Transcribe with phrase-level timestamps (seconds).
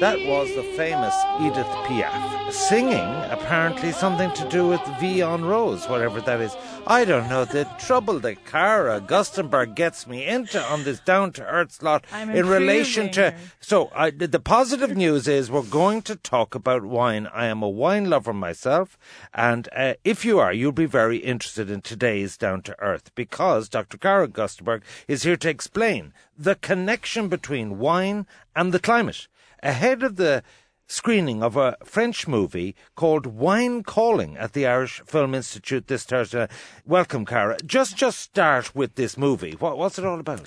[0.00, 5.88] That was the famous Edith Piaf singing, apparently something to do with Vie en Rose,
[5.88, 6.54] whatever that is.
[6.86, 7.46] I don't know.
[7.46, 12.28] The trouble that Cara Augustenborg gets me into on this down to earth slot I'm
[12.28, 13.34] in relation to.
[13.58, 17.26] So, I, the positive news is we're going to talk about wine.
[17.32, 18.98] I am a wine lover myself,
[19.32, 23.70] and uh, if you are, you'll be very interested in today's down to earth because
[23.70, 23.96] Dr.
[23.96, 29.26] Cara Augustenborg is here to explain the connection between wine and the climate
[29.62, 30.42] ahead of the
[30.88, 36.48] screening of a French movie called Wine Calling at the Irish Film Institute this Thursday.
[36.84, 37.56] Welcome, Cara.
[37.64, 39.52] Just just start with this movie.
[39.52, 40.46] What, what's it all about?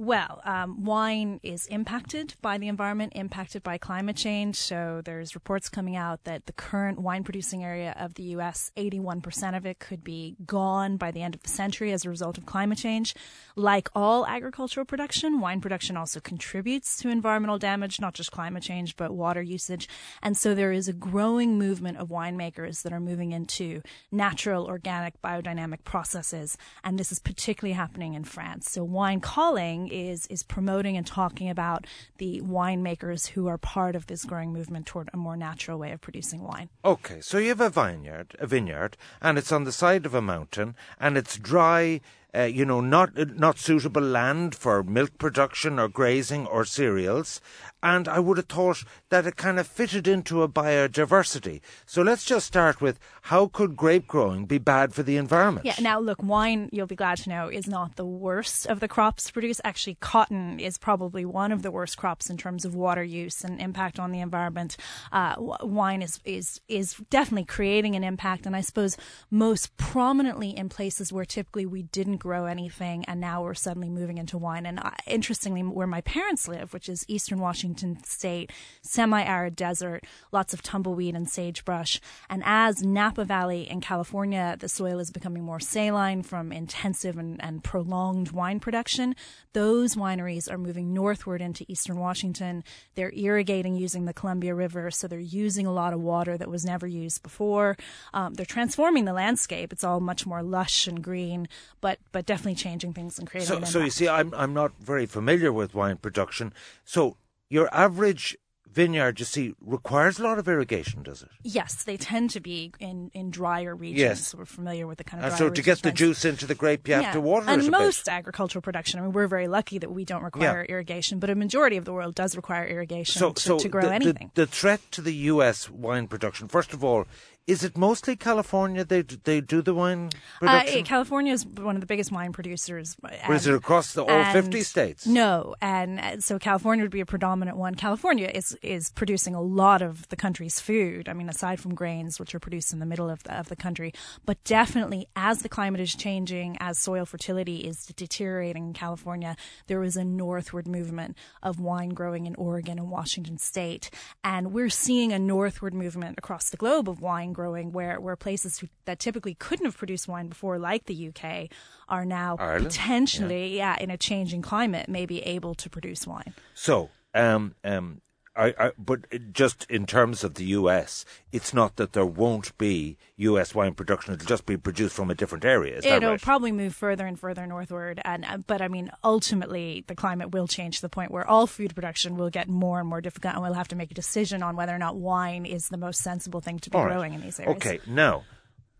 [0.00, 4.56] Well, um, wine is impacted by the environment, impacted by climate change.
[4.56, 9.54] So there's reports coming out that the current wine producing area of the U.S., 81%
[9.54, 12.46] of it could be gone by the end of the century as a result of
[12.46, 13.14] climate change.
[13.56, 18.96] Like all agricultural production, wine production also contributes to environmental damage, not just climate change,
[18.96, 19.86] but water usage.
[20.22, 25.20] And so there is a growing movement of winemakers that are moving into natural, organic,
[25.20, 26.56] biodynamic processes.
[26.82, 28.70] And this is particularly happening in France.
[28.70, 31.86] So wine calling is is promoting and talking about
[32.18, 36.00] the winemakers who are part of this growing movement toward a more natural way of
[36.00, 36.68] producing wine.
[36.84, 40.22] Okay, so you have a vineyard, a vineyard, and it's on the side of a
[40.22, 42.00] mountain, and it's dry.
[42.32, 47.40] Uh, you know, not not suitable land for milk production or grazing or cereals,
[47.82, 51.60] and I would have thought that it kind of fitted into a biodiversity.
[51.86, 55.66] So let's just start with how could grape growing be bad for the environment?
[55.66, 58.88] Yeah, now look, wine, you'll be glad to know, is not the worst of the
[58.88, 59.60] crops produced.
[59.64, 63.60] Actually, cotton is probably one of the worst crops in terms of water use and
[63.60, 64.76] impact on the environment.
[65.10, 68.96] Uh, wine is, is, is definitely creating an impact, and I suppose
[69.30, 74.18] most prominently in places where typically we didn't grow anything, and now we're suddenly moving
[74.18, 74.66] into wine.
[74.66, 80.04] And uh, interestingly, where my parents live, which is eastern Washington state, semi arid desert,
[80.30, 82.00] lots of tumbleweed and sagebrush.
[82.28, 87.42] And as Napa Valley in California, the soil is becoming more saline from intensive and,
[87.42, 89.16] and prolonged wine production,
[89.52, 92.62] those wineries are moving northward into eastern Washington.
[92.94, 96.64] They're irrigating using the Columbia River, so they're using a lot of water that was
[96.64, 97.76] never used before.
[98.14, 99.72] Um, they're transforming the landscape.
[99.72, 101.48] It's all much more lush and green,
[101.80, 103.48] but but definitely changing things and creating.
[103.48, 106.52] So, an so you see, I'm I'm not very familiar with wine production.
[106.84, 107.16] So
[107.48, 108.36] your average
[108.72, 111.28] vineyard, you see, requires a lot of irrigation, does it?
[111.42, 114.00] Yes, they tend to be in, in drier regions.
[114.00, 114.26] Yes.
[114.28, 116.46] So we're familiar with the kind of uh, And so to get the juice into
[116.46, 118.12] the grape, you have to water and it a most bit.
[118.12, 121.76] agricultural production, I mean, we're very lucky that we don't require irrigation, but a majority
[121.76, 124.30] of the world does require irrigation to, to grow the, the- anything.
[124.34, 125.68] The, threat to the U.S.
[125.68, 127.06] wine production, first of all,
[127.50, 130.84] is it mostly California they they do the wine Uh, production?
[130.84, 132.96] California is one of the biggest wine producers.
[133.28, 135.06] or is it across the, all and- 50 states?
[135.06, 137.74] No, and uh, so California would be a predominant one.
[137.74, 141.08] California is is producing a lot of the country's food.
[141.08, 143.56] I mean, aside from grains, which are produced in the middle of the, of the
[143.56, 143.92] country,
[144.24, 149.82] but definitely as the climate is changing, as soil fertility is deteriorating in California, there
[149.82, 153.90] is a northward movement of wine growing in Oregon and Washington State,
[154.22, 158.58] and we're seeing a northward movement across the globe of wine growing, where where places
[158.58, 161.48] who, that typically couldn't have produced wine before, like the UK,
[161.88, 163.76] are now Ireland, potentially, yeah.
[163.80, 166.34] in a changing climate, may be able to produce wine.
[166.54, 168.02] So, um, um,
[168.36, 172.96] I, I, but just in terms of the U.S., it's not that there won't be
[173.16, 173.54] U.S.
[173.54, 175.78] wine production; it'll just be produced from a different area.
[175.78, 176.22] Is It'll right?
[176.22, 180.46] probably move further and further northward, and uh, but I mean, ultimately, the climate will
[180.46, 183.42] change to the point where all food production will get more and more difficult, and
[183.42, 186.40] we'll have to make a decision on whether or not wine is the most sensible
[186.40, 186.92] thing to be All right.
[186.92, 187.56] growing in these areas.
[187.56, 188.22] Okay, now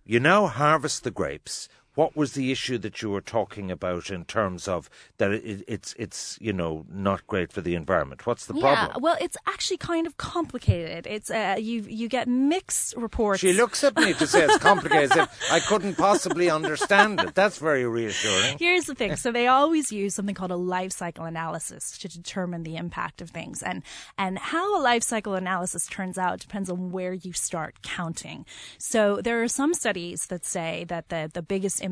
[0.05, 1.69] you now harvest the grapes.
[1.95, 4.89] What was the issue that you were talking about in terms of
[5.19, 8.27] that it, it's it's you know not great for the environment?
[8.27, 9.03] What's the yeah, problem?
[9.03, 11.07] well, it's actually kind of complicated.
[11.07, 13.41] It's uh, you you get mixed reports.
[13.41, 15.17] She looks at me to say it's complicated.
[15.17, 17.35] if I couldn't possibly understand it.
[17.35, 18.59] That's very reassuring.
[18.59, 19.17] Here's the thing.
[19.17, 23.31] So they always use something called a life cycle analysis to determine the impact of
[23.31, 23.63] things.
[23.63, 23.83] And
[24.17, 28.47] and how a life cycle analysis turns out depends on where you start counting.
[28.79, 31.90] So there are some studies that say that the, the biggest impact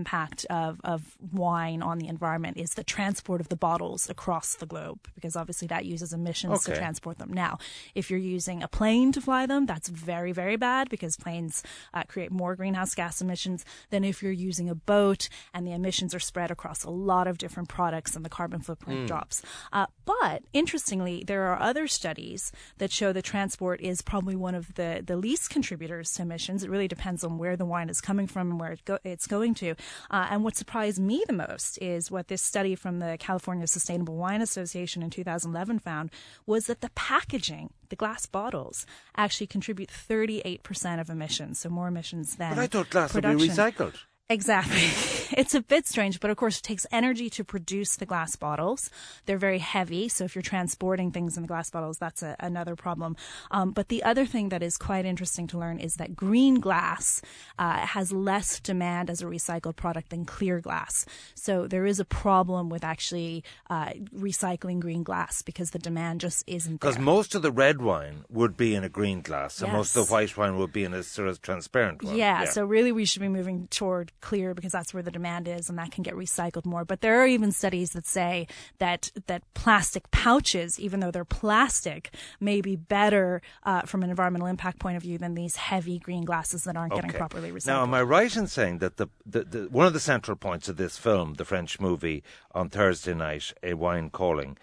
[0.50, 4.98] of, of wine on the environment is the transport of the bottles across the globe,
[5.14, 7.32] because obviously that uses emissions to transport them.
[7.32, 7.58] Now,
[7.94, 11.62] if you're using a plane to fly them, that's very, very bad because planes
[11.94, 16.14] uh, create more greenhouse gas emissions than if you're using a boat and the emissions
[16.14, 19.42] are spread across a lot of different products and the carbon footprint drops.
[19.72, 24.74] Uh, but interestingly, there are other studies that show that transport is probably one of
[24.74, 26.62] the, the least contributors to emissions.
[26.62, 29.26] It really depends on where the wine is coming from and where it go, it's
[29.26, 29.74] going to.
[30.10, 34.16] Uh, and what surprised me the most is what this study from the California Sustainable
[34.16, 36.10] Wine Association in 2011 found
[36.46, 38.86] was that the packaging, the glass bottles,
[39.16, 43.28] actually contribute 38% of emissions, so more emissions than But I thought glass would be
[43.28, 43.94] recycled.
[44.28, 44.90] Exactly.
[45.30, 48.90] It's a bit strange, but of course, it takes energy to produce the glass bottles.
[49.26, 52.74] They're very heavy, so if you're transporting things in the glass bottles, that's a, another
[52.74, 53.14] problem.
[53.50, 57.20] Um, but the other thing that is quite interesting to learn is that green glass
[57.58, 61.04] uh, has less demand as a recycled product than clear glass.
[61.34, 66.42] So there is a problem with actually uh, recycling green glass because the demand just
[66.46, 66.90] isn't there.
[66.90, 70.06] Because most of the red wine would be in a green glass, and most of
[70.06, 72.16] the white wine would be in a sort of transparent one.
[72.16, 75.68] Yeah, so really we should be moving toward clear because that's where the demand is
[75.68, 76.84] and that can get recycled more.
[76.84, 78.46] But there are even studies that say
[78.78, 84.46] that that plastic pouches, even though they're plastic, may be better uh, from an environmental
[84.46, 87.66] impact point of view than these heavy green glasses that aren't getting properly recycled.
[87.66, 90.68] Now, am I right in saying that the, the, the one of the central points
[90.68, 92.22] of this film, the French movie
[92.52, 94.56] on Thursday night, A Wine Calling,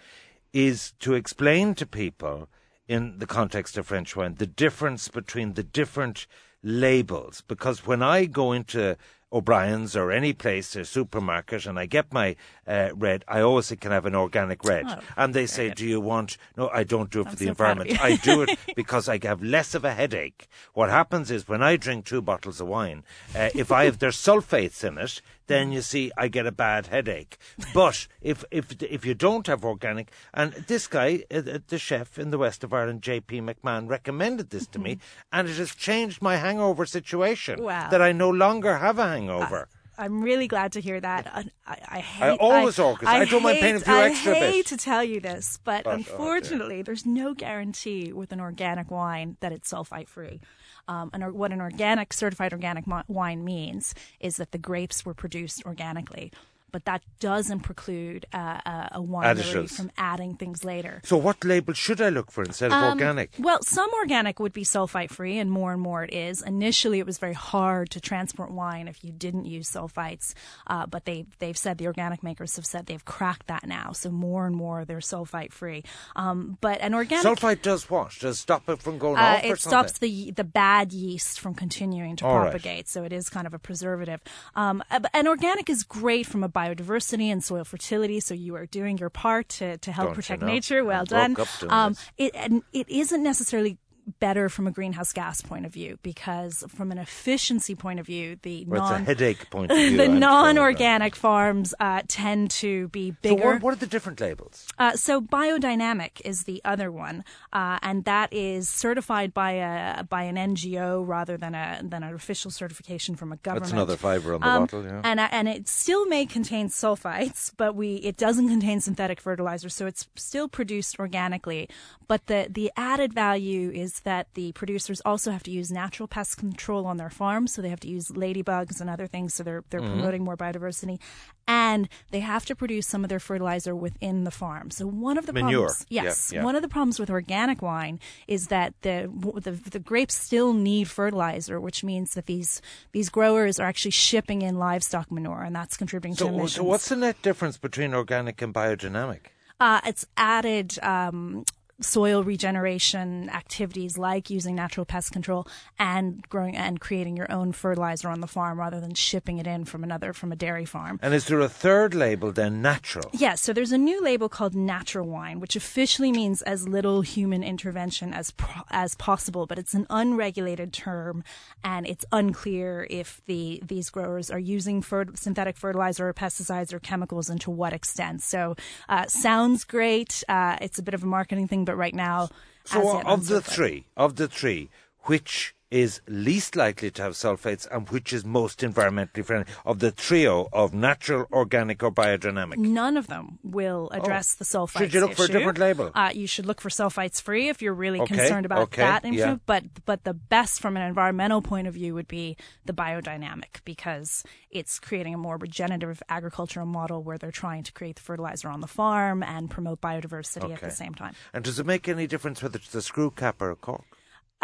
[0.53, 2.47] is to explain to people
[2.87, 6.27] in the context of French wine the difference between the different
[6.63, 7.43] labels?
[7.47, 8.97] Because when I go into
[9.31, 12.35] O'Brien's or any place, a supermarket, and I get my
[12.67, 14.85] uh, red, I always say, can I have an organic red?
[14.87, 17.45] Oh, and they say, do you want, no, I don't do it for I'm the
[17.45, 18.03] so environment.
[18.03, 20.47] I do it because I have less of a headache.
[20.73, 23.03] What happens is when I drink two bottles of wine,
[23.35, 26.87] uh, if I have there's sulfates in it, then you see I get a bad
[26.87, 27.37] headache.
[27.73, 32.17] But if if if you don't have organic, and this guy, uh, uh, the chef
[32.17, 33.41] in the west of Ireland, J.P.
[33.41, 34.97] McMahon, recommended this to me,
[35.31, 37.63] and it has changed my hangover situation.
[37.63, 37.89] Wow.
[37.89, 39.67] That I no longer have a hangover.
[39.97, 41.25] I'm really glad to hear that.
[41.33, 42.39] I, I, I hate.
[42.39, 43.09] always orchestra.
[43.17, 44.65] I don't mind hate- paying a few I extra hate bit.
[44.67, 49.37] to tell you this, but, But, oh, unfortunately, there's no guarantee with an organic wine
[49.39, 50.41] that it's sulfite free.
[50.87, 55.65] Um, and what an organic, certified organic wine means is that the grapes were produced
[55.65, 56.31] organically.
[56.75, 60.99] But that doesn't preclude uh, a, a winery from adding things later.
[61.05, 63.29] So what label should I look for instead of Um, organic?
[63.39, 66.41] Well, some organic would be sulfite free, and more and more it is.
[66.41, 70.33] Initially, it was very hard to transport wine if you didn't use sulfites,
[70.67, 73.93] uh, but they they've said the organic makers have said they've cracked that now.
[73.93, 75.85] So more and more they're sulfite free.
[76.17, 78.11] Um, but an organic Sulfite does what?
[78.19, 81.53] Does stop it from going uh, off or it stops the the bad yeast from
[81.53, 82.51] continuing to All right.
[82.51, 84.19] propagate, so it is kind of a preservative.
[84.55, 88.19] Um, uh, and organic is great from a biodiversity and soil fertility.
[88.19, 90.47] So you are doing your part to, to help Don't you protect know?
[90.47, 90.83] nature.
[90.83, 91.31] Well I done.
[91.31, 93.77] woke up doing Um, it and it isn't necessarily
[94.19, 98.37] better from a greenhouse gas point of view because from an efficiency point of view
[98.43, 99.97] the Well, it's a non headache point of view.
[99.97, 100.19] the I'm sure of that.
[100.19, 104.67] non-organic farms uh, tend to be So bigger what, what are the different labels?
[104.77, 110.23] uh, so biodynamic is the other one, uh, and that is certified by a by
[110.23, 113.63] an NGO rather than a than an official certification from a government.
[113.65, 115.01] That's another fiver on the Um, bottle, yeah.
[115.03, 119.69] And uh, and it still may contain sulfites, but we it doesn't contain synthetic fertilizer,
[119.69, 121.69] so it's still produced organically.
[122.07, 126.37] But the the added value is that the producers also have to use natural pest
[126.37, 129.63] control on their farms, so they have to use ladybugs and other things, so they're
[129.69, 129.93] they're Mm-hmm.
[129.93, 130.99] promoting more biodiversity,
[131.47, 134.71] and they have to produce some of their fertilizer within the farm.
[134.71, 135.67] So one of the Manure.
[135.67, 136.43] problems, yes, yeah.
[136.43, 139.09] one of the problems with organic wine is that the,
[139.41, 142.61] the the grapes still need fertilizer, which means that these
[142.93, 146.53] these growers are actually shipping in livestock manure, and that's contributing to emissions.
[146.55, 149.19] so what's the net difference between organic and biodynamic?
[149.59, 151.45] uh, it's added um,
[151.81, 155.45] soil regeneration activities like using natural pest control
[155.77, 159.65] and growing and creating your own fertilizer on the farm rather than shipping it in
[159.65, 160.99] from another from a dairy farm.
[161.01, 163.09] And is there a third label then, natural?
[163.13, 167.43] Yes, so there's a new label called natural wine, which officially means as little human
[167.43, 171.23] intervention as pro- as possible, but it's an unregulated term,
[171.63, 176.79] and it's unclear if the these growers are using fer- synthetic fertilizer or pesticides or
[176.79, 178.21] chemicals and to what extent.
[178.21, 178.55] So,
[178.87, 180.23] uh, sounds great.
[180.29, 182.29] Uh, it's a bit of a marketing thing, but right now,
[182.63, 184.69] So, of the three, of the three,
[185.01, 189.51] which is least likely to have sulfates and which is most environmentally friendly?
[189.65, 192.55] Of the trio of natural, organic, or biodynamic?
[192.57, 194.77] None of them will address the sulfites.
[194.77, 194.79] Oh.
[194.79, 195.91] Should you look for a different label?
[195.93, 199.03] Uh, you should look for sulfites free if you're really Okay, concerned about okay, that
[199.03, 199.17] issue.
[199.17, 199.37] yeah.
[199.45, 204.23] But but the best from an environmental point of view would be the biodynamic because
[204.49, 208.61] it's creating a more regenerative agricultural model where they're trying to create the fertilizer on
[208.61, 211.15] the farm and promote biodiversity at the same time.
[211.33, 213.83] And does it make any difference whether it's a screw cap or a cork?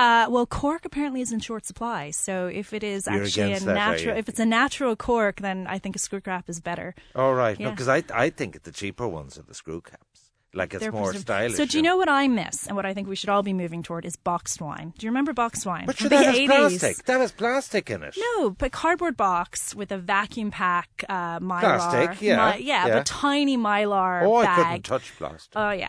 [0.02, 3.60] Uh, well, cork apparently is in short supply, so if it is You're actually a
[3.60, 6.96] that, natural, if it's a natural cork, then I think a screw cap is better.
[7.16, 7.72] All right, no, Yeah.
[7.72, 10.21] because I I think the cheaper ones are the screw caps.
[10.54, 11.22] Like it's They're more preserved.
[11.22, 11.56] stylish.
[11.56, 13.54] So do you know what I miss and what I think we should all be
[13.54, 14.94] moving toward is boxed wine.
[14.98, 15.86] Do you remember boxed wine?
[15.86, 16.46] But sure, the that has 80s?
[16.48, 17.06] plastic.
[17.06, 18.18] That has plastic in it.
[18.18, 21.60] No, but cardboard box with a vacuum pack uh, mylar.
[21.62, 22.94] Plastic, yeah, My- yeah, yeah.
[22.96, 24.66] but tiny mylar Oh, I bag.
[24.66, 25.54] couldn't touch plastic.
[25.56, 25.88] Oh yeah,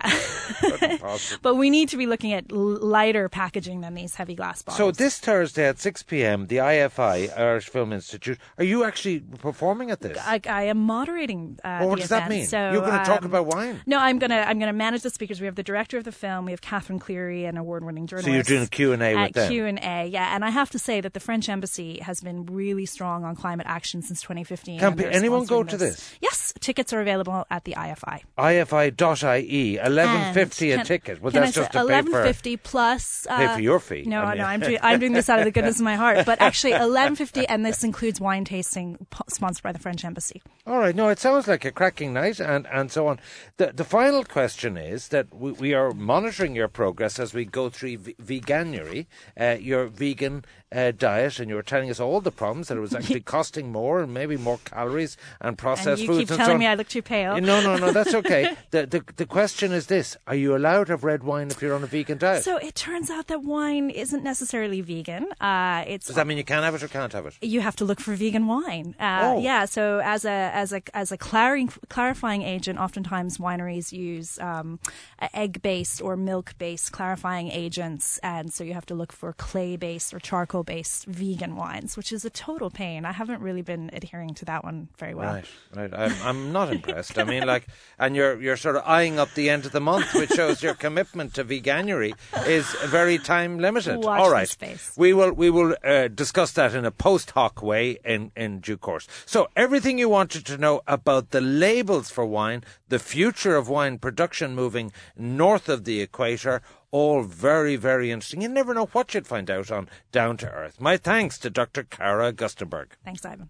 [1.42, 4.78] but we need to be looking at lighter packaging than these heavy glass bottles.
[4.78, 9.90] So this Thursday at 6 p.m., the IFI, Irish Film Institute, are you actually performing
[9.90, 10.18] at this?
[10.20, 11.58] I, I am moderating.
[11.64, 12.46] Uh, Oh, what does that mean?
[12.46, 13.80] So, You're gonna talk um, about wine?
[13.86, 15.40] No, I'm gonna I'm gonna manage the speakers.
[15.40, 16.44] We have the director of the film.
[16.44, 18.26] We have Catherine Cleary, an award-winning journalist.
[18.26, 19.50] So you're doing a Q&A with at them?
[19.50, 20.34] Q and A, yeah.
[20.34, 23.66] And I have to say that the French embassy has been really strong on climate
[23.66, 24.78] action since 2015.
[24.78, 26.14] Can anyone go to this?
[26.20, 28.24] Yes, tickets are available at the IFI.
[28.36, 31.22] IFI.ie, 1150 And a ticket.
[31.22, 34.20] Well, that's just say to pay for 1150 plus uh, Pay for your fee, No,
[34.20, 34.38] I mean.
[34.38, 36.26] no, I'm doing, I'm doing this out of the goodness of my heart.
[36.26, 40.42] But actually, 1150, and this includes wine tasting sponsored by the French embassy.
[40.66, 43.18] All right, no, it sounds like a cracking night and, and so on.
[43.56, 47.68] The, the final question is that we, we are monitoring your progress as we go
[47.70, 49.06] through v- veganuary,
[49.40, 50.44] uh, your vegan
[50.74, 53.70] uh, diet, and you were telling us all the problems that it was actually costing
[53.70, 56.66] more and maybe more calories and processed And you foods keep and telling so me.
[56.66, 57.38] I look too pale.
[57.40, 58.56] No, no, no, that's okay.
[58.70, 61.74] the, the the question is this: Are you allowed to have red wine if you're
[61.74, 62.42] on a vegan diet?
[62.42, 65.26] So it turns out that wine isn't necessarily vegan.
[65.40, 67.34] Uh, it's Does that mean you can have it or can't have it?
[67.42, 68.94] you have to look for vegan wine.
[68.98, 69.40] Uh, Oh.
[69.42, 74.78] Yeah, so as a as a as a claring, clarifying agent, oftentimes wineries use um,
[75.34, 79.76] egg based or milk based clarifying agents, and so you have to look for clay
[79.76, 83.04] based or charcoal based vegan wines, which is a total pain.
[83.04, 85.34] I haven't really been adhering to that one very well.
[85.34, 85.92] Right, right.
[85.94, 87.18] I'm, I'm not impressed.
[87.18, 87.66] I mean, like,
[87.98, 90.74] and you're you're sort of eyeing up the end of the month, which shows your
[90.74, 92.14] commitment to veganuary
[92.46, 93.98] is very time limited.
[93.98, 94.92] Watch All right, space.
[94.96, 98.76] we will we will uh, discuss that in a post hoc way in in due
[98.76, 99.06] course.
[99.26, 103.98] So everything you wanted to know about the labels for wine, the future of wine
[103.98, 104.21] production
[104.54, 106.62] moving north of the equator.
[106.90, 108.42] All very, very interesting.
[108.42, 110.80] You never know what you'd find out on Down to Earth.
[110.80, 111.84] My thanks to Dr.
[111.84, 112.88] Cara Augustenborg.
[113.04, 113.48] Thanks, Ivan.